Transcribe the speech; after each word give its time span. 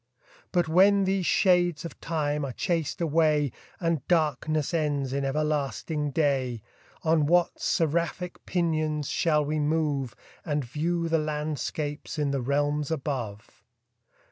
But 0.51 0.67
when 0.67 1.03
these 1.03 1.27
shades 1.27 1.85
of 1.85 2.01
time 2.01 2.43
are 2.43 2.51
chas'd 2.53 3.01
away, 3.01 3.51
And 3.79 4.01
darkness 4.07 4.73
ends 4.73 5.13
in 5.13 5.23
everlasting 5.23 6.09
day, 6.09 6.63
On 7.03 7.27
what 7.27 7.59
seraphic 7.61 8.43
pinions 8.47 9.09
shall 9.09 9.45
we 9.45 9.59
move, 9.59 10.15
And 10.43 10.65
view 10.65 11.07
the 11.07 11.19
landscapes 11.19 12.17
in 12.17 12.31
the 12.31 12.41
realms 12.41 12.89
above? 12.89 13.61